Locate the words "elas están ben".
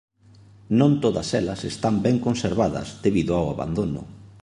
1.39-2.17